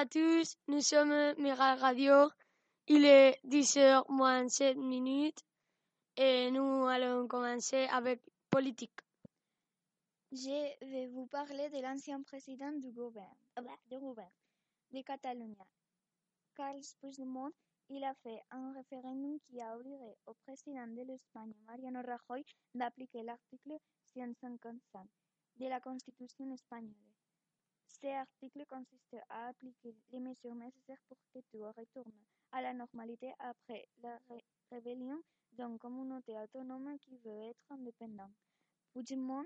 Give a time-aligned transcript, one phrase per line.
[0.00, 2.30] À tous, nous sommes Mira Radio.
[2.86, 5.42] Il est 10h moins 7 minutes
[6.16, 9.00] et nous allons commencer avec politique.
[10.30, 13.34] Je vais vous parler de l'ancien président du gouvernement,
[13.90, 14.30] du gouvernement
[14.92, 15.56] de Catalogne,
[16.54, 17.50] Carles Puigdemont.
[17.88, 23.24] Il a fait un référendum qui a obligé au président de l'Espagne, Mariano Rajoy, d'appliquer
[23.24, 23.72] l'article
[24.14, 25.08] 155
[25.56, 27.07] de la Constitution espagnole.
[27.88, 32.12] Cet article consiste à appliquer les mesures nécessaires pour que tout retourne
[32.52, 34.18] à la normalité après la
[34.70, 35.20] rébellion
[35.52, 38.30] d'une communauté autonome qui veut être indépendante.
[38.92, 39.44] Puigdemont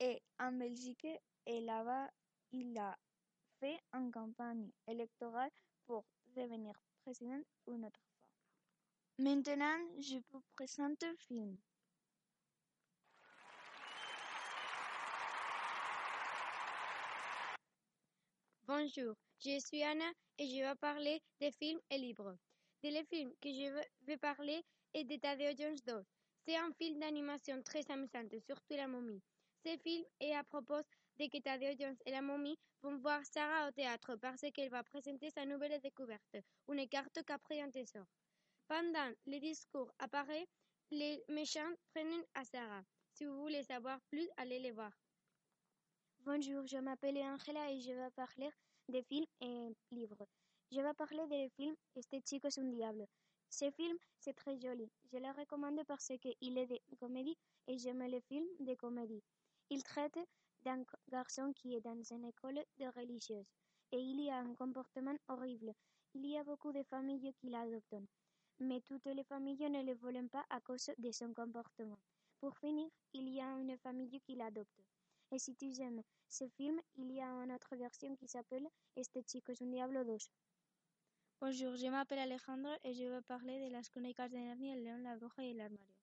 [0.00, 1.06] est en Belgique
[1.46, 2.10] et là-bas,
[2.52, 2.96] il a
[3.60, 5.50] fait une campagne électorale
[5.86, 6.04] pour
[6.34, 6.74] devenir
[7.04, 8.28] président une autre fois.
[9.18, 11.56] Maintenant, je vous présente le film.
[18.66, 22.34] Bonjour, je suis Anna et je vais parler des films et livres.
[22.82, 23.70] De le film que je
[24.06, 26.02] vais parler est de Tadeo Jones 2.
[26.46, 29.20] C'est un film d'animation très amusant, surtout la momie.
[29.66, 30.80] Ce film est à propos
[31.18, 34.82] de que Tadeo Jones et la momie vont voir Sarah au théâtre parce qu'elle va
[34.82, 38.06] présenter sa nouvelle découverte, une carte qu'après un trésor.
[38.66, 40.48] Pendant le discours apparaît,
[40.90, 42.82] les méchants prennent à Sarah.
[43.12, 45.03] Si vous voulez savoir plus, allez les voir.
[46.26, 48.48] Bonjour, je m'appelle Angela et je vais parler
[48.88, 50.26] des films et livres.
[50.72, 53.04] Je vais parler des films Este chico es un diablo.
[53.50, 54.90] Ce film, c'est très joli.
[55.12, 57.36] Je le recommande parce qu'il est de comédie
[57.66, 59.22] et j'aime les films de comédie.
[59.68, 60.18] Il traite
[60.62, 63.44] d'un garçon qui est dans une école de religieuse
[63.92, 65.74] et il y a un comportement horrible.
[66.14, 68.02] Il y a beaucoup de familles qui l'adoptent,
[68.60, 71.98] mais toutes les familles ne le veulent pas à cause de son comportement.
[72.40, 74.80] Pour finir, il y a une famille qui l'adopte.
[75.30, 79.22] Et si tu aimes ce film, il y a une autre version qui s'appelle Este
[79.26, 80.18] chico es un diablo 2.
[81.40, 85.02] Bonjour, je m'appelle Alejandro et je vais parler de Las crónicas de Narnia, El león,
[85.02, 85.94] la bruja et l'armario.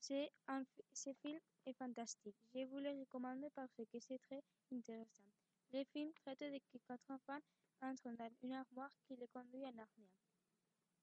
[0.00, 2.36] Ce film est fantastique.
[2.54, 4.42] Je vous le recommande parce que c'est très
[4.72, 5.24] intéressant.
[5.72, 7.40] Le film traite de quatre enfants
[7.80, 10.10] entrent dans une armoire qui les conduit à Narnia.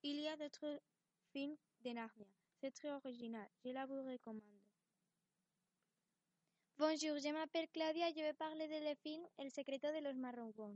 [0.04, 0.80] Il y a d'autres
[1.32, 2.28] films de Narnia.
[2.60, 3.48] C'est très original.
[3.64, 4.61] Je la vous recommande.
[6.82, 10.16] Bonjour, je m'appelle Claudia et je vais parler de le film El secreto de los
[10.16, 10.76] marrons.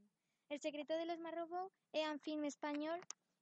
[0.51, 2.99] El secreto de los marrons est un film espagnol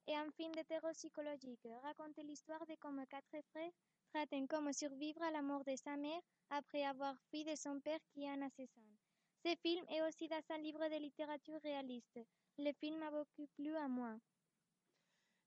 [0.08, 1.68] et un film de terror psychologique.
[1.84, 3.74] Raconte l'histoire de comment quatre frères
[4.14, 6.22] traitent comment survivre à la mort de sa mère
[6.52, 8.88] après avoir fui de son père qui est un assassin.
[9.46, 12.18] Ce film est aussi dans un livre de littérature réaliste.
[12.60, 14.16] Le film m'a beaucoup plu à moi.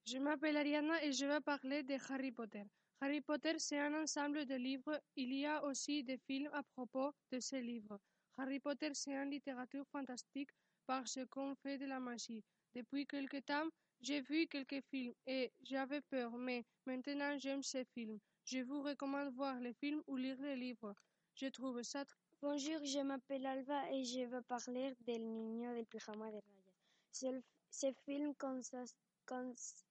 [0.04, 2.64] Je m'appelle Ariana et je vais parler de Harry Potter.
[3.00, 5.00] Harry Potter, c'est un ensemble de livres.
[5.16, 7.98] Il y a aussi des films à propos de ces livres.
[8.38, 10.50] Harry Potter, c'est une littérature fantastique
[10.86, 12.42] parce qu'on fait de la magie.
[12.74, 13.68] Depuis quelque temps,
[14.00, 18.18] j'ai vu quelques films et j'avais peur, mais maintenant j'aime ces films.
[18.44, 20.94] Je vous recommande voir les films ou lire les livres.
[21.34, 25.86] Je trouve ça très Bonjour, je m'appelle Alba et je vais parler del niño del
[25.86, 27.42] pijama de rayas.
[27.70, 28.94] Ce film consiste...
[29.26, 29.82] Cons,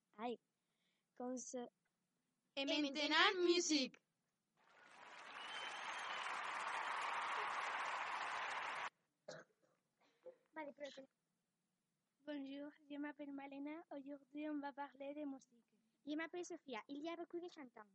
[2.58, 4.00] Et maintenant, musique.
[12.26, 13.72] Bonjour, je m'appelle Malena.
[13.92, 15.66] Aujourd'hui, on va parler de musique.
[16.08, 16.80] Je m'appelle Sofia.
[16.88, 17.90] Il y a beaucoup de chantants.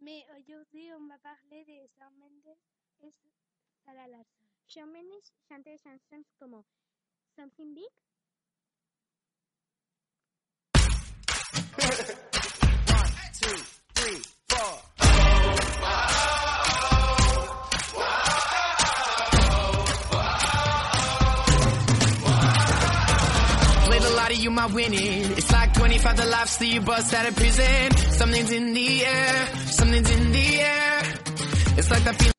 [0.00, 2.56] Mais aujourd'hui, on va parler de Shawn Mendes
[3.02, 3.12] et
[3.84, 4.46] Sarah Larson.
[4.68, 6.62] Shawn Mendes chante des chansons comme
[7.36, 7.84] Something Big.
[11.78, 11.92] One,
[13.38, 13.77] two,
[24.58, 25.24] you, my winning.
[25.36, 27.96] It's like 25 the lives that you bust out of prison.
[28.12, 31.02] Something's in the air, something's in the air.
[31.76, 32.37] It's like that feeling.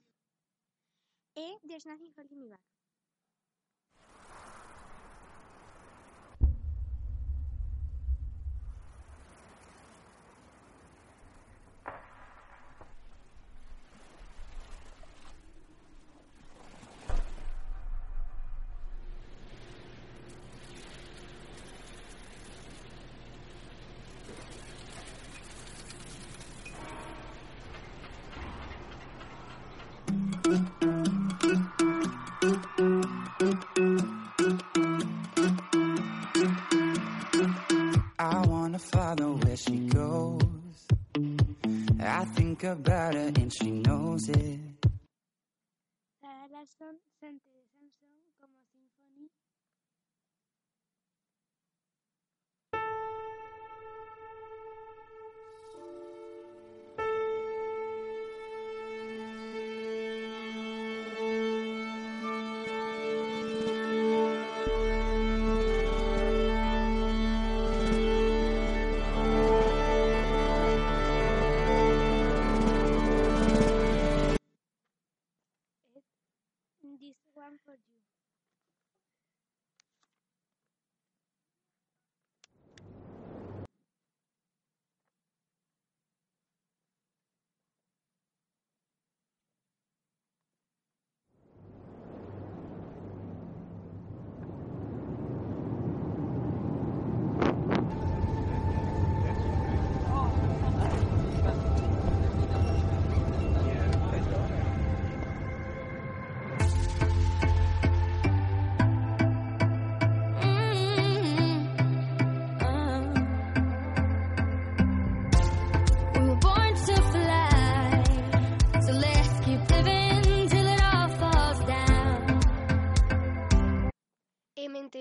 [42.09, 44.59] I think about her and she knows it.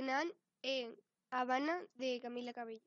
[0.08, 0.30] Maintenant
[0.64, 0.90] en
[1.30, 2.78] Habana de Camila Cabello.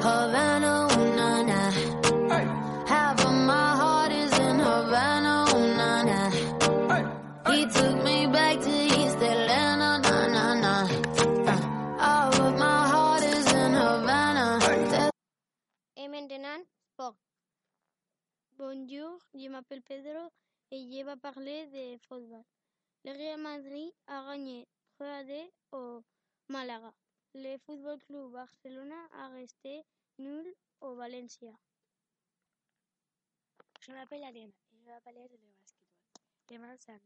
[0.00, 1.70] Havana, ooh, na, na.
[2.86, 6.30] Half of my heart is in Havana, ooh, na, na.
[7.52, 9.03] He took me back to
[18.66, 20.30] Bonjour, je m'appelle Pedro
[20.70, 22.42] et je vais parler de football.
[23.04, 25.32] Le Real Madrid a gagné 3 à 2
[25.72, 26.02] au
[26.48, 26.90] Malaga.
[27.34, 29.82] Le Football Club Barcelona a resté
[30.18, 30.46] nul
[30.80, 31.52] au Valencia.
[33.80, 35.46] Je m'appelle Ariana et je vais parler de le
[36.48, 36.70] basketball.
[36.70, 37.02] 25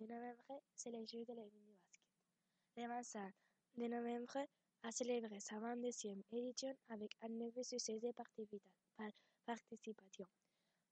[0.00, 2.88] de novembre, c'est le jour de la du basket.
[2.88, 3.34] 25
[3.76, 4.38] de novembre
[4.84, 8.26] a célébré sa 22e édition avec un nouveau succès de par
[9.44, 10.26] participation.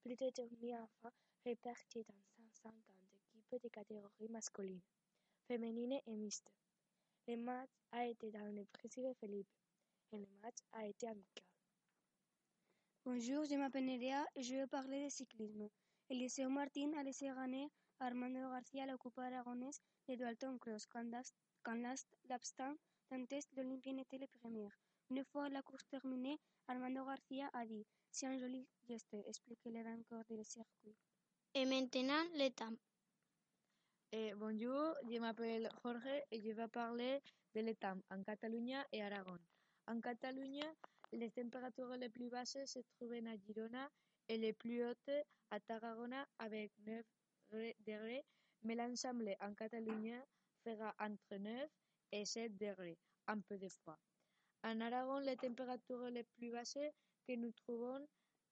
[0.07, 2.15] Plus de tournois enfants répartis dans
[2.63, 2.73] 150
[3.17, 4.81] équipes de catégories masculines,
[5.49, 6.49] féminines et mixtes.
[7.27, 9.49] Le match a été dans le Príncipe Felipe
[10.13, 11.45] et le match a été amical.
[13.05, 15.69] Bonjour, je m'appelle Nerea et je vais parler de cyclisme.
[16.09, 17.69] Eliseo Martín a laissé gagner
[17.99, 21.11] Armando García la Coupe aragonaise de Dalton Cross quand
[22.29, 22.77] l'abstant
[23.11, 24.69] d'un test l'Olympien était le premier.
[25.11, 26.39] Une fois la course terminée,
[26.69, 27.85] Armando García a dit
[28.19, 30.97] C'est un joli geste, expliquait le vainqueur du circuit.
[31.53, 32.75] Et maintenant, le temps.
[34.11, 37.21] Eh, bonjour, je m'appelle Jorge et je vais parler
[37.55, 39.37] de l'étang en Catalunya et Aragon.
[39.87, 40.65] En Catalunya,
[41.13, 43.91] les températures les plus basses se trouvent à Girona
[44.31, 47.05] et les plus hautes à Tarragona avec 9
[47.87, 48.25] degrés,
[48.63, 50.25] mais l'ensemble en Catalunya
[50.65, 51.69] fera entre 9
[52.13, 52.97] et 7 degrés,
[53.27, 53.99] un peu de froid.
[54.65, 56.79] En Aragon, les températures les plus basses
[57.27, 58.07] que nous trouvons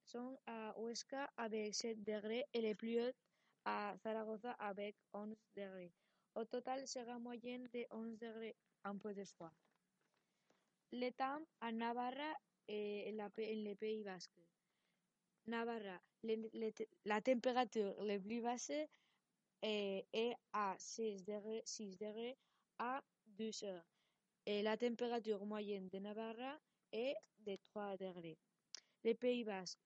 [0.05, 3.17] sont à Huesca avec 7 degrés et les plus hautes
[3.65, 5.93] à Zaragoza avec 11 degrés.
[6.35, 9.53] Au total sera moyenne de 11 degrés, un peu de froid.
[10.93, 12.35] Le temps à Navarra
[12.69, 14.33] et la, en le Pays Basque.
[15.47, 16.71] Navarra, le, le,
[17.05, 18.71] la température la plus basse
[19.63, 22.37] est, est à 6 degrés, 6 degrés
[22.79, 23.87] à 2 heures.
[24.47, 26.59] Et la température moyenne de Navarra
[26.93, 28.39] est de 3 degrés.
[29.05, 29.79] Les Pays Basques.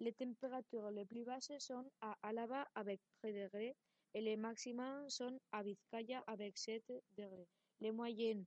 [0.00, 3.74] Les températures les plus basses sont à Alaba avec 3 degrés
[4.12, 6.82] et les maximums sont à Vizcaya avec 7
[7.16, 7.48] degrés.
[7.80, 8.44] Les moyennes,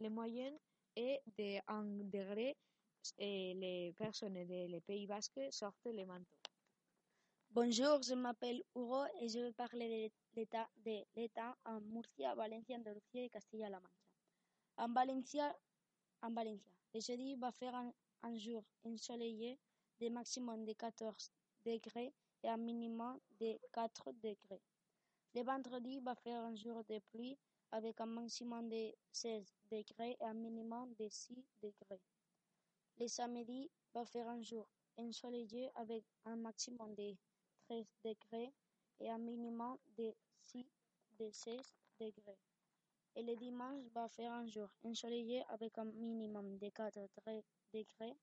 [0.00, 0.10] les
[0.96, 2.56] est de 1 degré
[3.18, 6.38] et les personnes des Pays Basques sortent les manteaux.
[7.50, 13.28] Bonjour, je m'appelle Hugo et je vais parler de l'état en Murcia, València, Andalusia et
[13.28, 14.02] Castilla-La Mancha.
[14.78, 15.54] En València,
[16.22, 17.92] en València, va faire un,
[18.22, 19.58] un jour ensoleillé
[20.00, 21.30] de maximum de 14
[21.64, 22.12] degrés
[22.42, 24.62] et un minimum de 4 degrés.
[25.34, 27.38] Le vendredi va faire un jour de pluie
[27.70, 32.00] avec un maximum de 16 degrés et un minimum de 6 degrés.
[32.98, 37.16] Le samedi va faire un jour ensoleillé avec un maximum de
[37.68, 38.52] 13 degrés
[39.00, 40.66] et un minimum de 6
[41.18, 41.60] de 16
[41.98, 42.38] degrés.
[43.14, 46.98] Et le dimanche va faire un jour ensoleillé avec un minimum de 4
[47.74, 48.16] degrés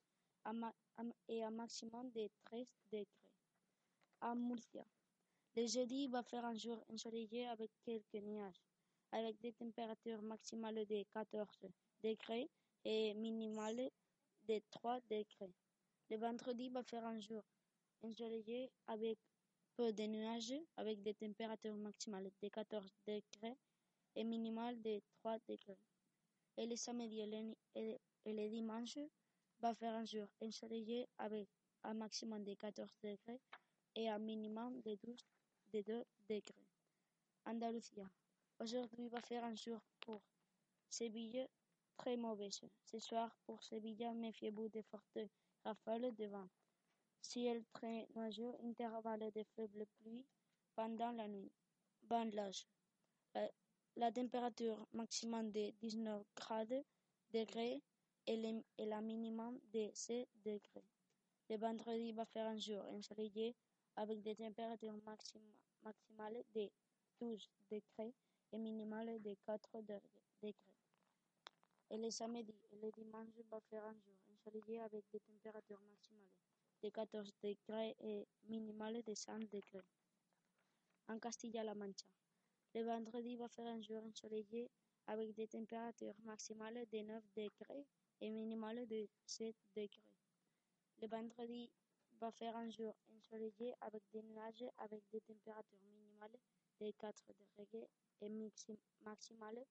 [1.27, 3.08] et un maximum de 13 degrés.
[4.22, 4.86] À Murcia,
[5.55, 8.62] le jeudi va faire un jour ensoleillé avec quelques nuages,
[9.12, 11.48] avec des températures maximales de 14
[12.03, 12.50] degrés
[12.84, 13.89] et minimales
[14.48, 15.53] de 3 degrés.
[16.10, 17.43] Le vendredi va faire un jour
[18.01, 19.19] ensoleillé avec
[19.75, 23.55] peu de nuages, avec des températures maximales de 14 degrés
[24.16, 25.78] et minimales de 3 degrés.
[26.58, 29.00] Et le samedi et le, et le dimanche
[29.60, 31.48] va faire un jour ensoleillé avec
[31.84, 33.39] un maximum de 14 degrés
[33.96, 35.25] et un minimum de 12
[35.74, 36.68] de 2 degrés.
[37.46, 38.10] Andalusia.
[38.60, 40.22] Aujourd'hui va faire un jour pour
[40.89, 41.48] Séville
[41.98, 42.50] très mauvais.
[42.86, 45.20] Ce soir pour Séville, méfiez-vous de fortes
[45.63, 46.48] rafales de vent.
[47.22, 50.25] Ciel très nuageux, intervalle de faibles pluies
[50.75, 51.51] pendant la nuit.
[52.04, 52.66] Bandage.
[54.00, 56.86] La, température maximum de 19 grades
[57.34, 57.82] degrés
[58.27, 60.86] et, la minimum de 7 degrés.
[61.50, 63.58] Le vendredi va faire un jour ensoleillé
[63.98, 65.44] avec des températures maxima,
[65.84, 66.70] maximales de
[67.20, 68.13] 12 degrés
[68.53, 70.56] et minimales de 4 degrés.
[71.89, 76.39] Et le samedi et le dimanche va faire un jour ensoleillé avec des températures maximales
[76.82, 79.84] de 14 degrés et minimales de 5 degrés.
[81.10, 82.08] En Castilla-La Mancha,
[82.76, 84.70] le vendredi va faire un jour ensoleillé
[85.08, 87.86] avec des températures maximales de 9 degrés
[88.22, 90.04] et minimales de 7 degrés.
[91.02, 91.72] Le vendredi
[92.20, 96.38] va faire un jour ensoleillé avec des nuages avec des températures minimales
[96.80, 97.24] de 4
[97.58, 97.90] degrés
[98.22, 98.30] et
[99.04, 99.66] maximales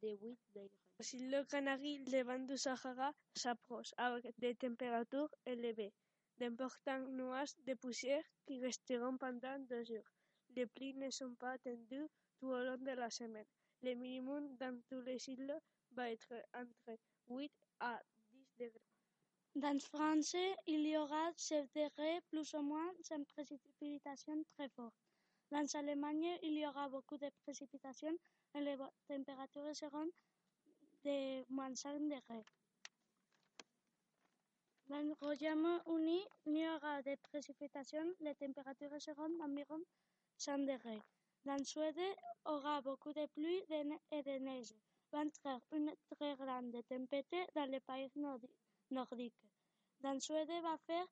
[0.00, 0.70] de 8 degrés.
[1.00, 5.92] Sur le Canaries, le vent du Sahara s'approche avec des températures élevées,
[6.38, 10.08] d'importants nuages de poussière qui resteront pendant deux jours.
[10.56, 13.46] Les pluies ne sont pas attendues tout au long de la semaine.
[13.82, 15.56] Le minimum dans tous les îles
[15.92, 18.00] va être entre 8 à
[18.32, 18.82] 10 degrés.
[19.54, 24.94] Dans France, il y aura 7 degrés plus ou moins sans précipitations très fortes.
[25.50, 28.16] Dans l'Allemagne, il y aura beaucoup de précipitations
[28.54, 28.76] et les
[29.08, 30.10] températures seront
[31.04, 32.44] de moins 5 degrés.
[34.88, 39.80] Dans le Royaume-Uni, il y aura des précipitations, les températures seront d'environ
[40.38, 41.02] 100 degrés.
[41.44, 41.98] Dans Suède,
[42.44, 43.62] aura beaucoup de pluie
[44.10, 44.74] et de neige.
[45.12, 48.10] Va être une très grande tempête dans les pays
[48.90, 49.34] nordiques.
[50.00, 51.06] Dans Suède, va faire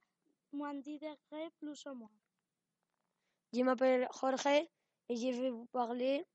[0.52, 2.10] moins 10 degrés plus ou moins.
[3.52, 4.68] Je m'appelle Jorge
[5.08, 6.26] et je vais vous parler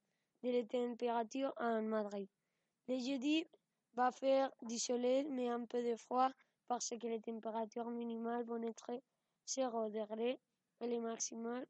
[0.41, 2.27] de la température en Madrid.
[2.87, 3.45] Le jeudi
[3.93, 6.29] va faire du soleil mais un peu de froid
[6.67, 8.91] parce que les températures minimales vont être
[9.45, 10.39] 0 degrés
[10.79, 11.67] et les maximales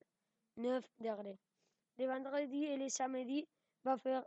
[0.57, 1.39] 9 degrés.
[1.97, 3.47] Le vendredi et le samedi
[3.83, 4.23] va faire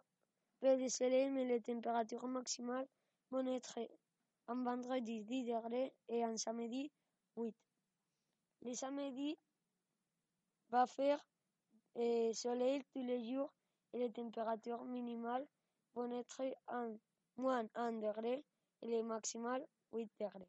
[0.61, 2.87] peu de soleil mais les températures maximales
[3.31, 3.79] vont être
[4.47, 6.91] en vendredi 10 degrés et en samedi
[7.37, 7.55] 8.
[8.63, 9.37] Le samedi
[10.69, 11.25] va faire
[11.97, 13.53] eh, soleil tous les jours
[13.93, 15.47] et les températures minimales
[15.95, 16.97] vont être en
[17.37, 18.45] moins 1 degré
[18.83, 20.49] et les maximales 8 degrés.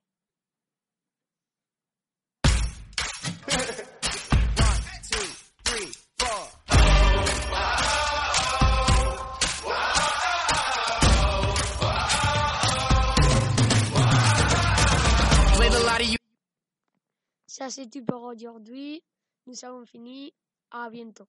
[17.58, 19.02] Ça c'est tout pour aujourd'hui.
[19.48, 20.34] Nous avons fini.
[20.72, 21.26] À bientôt.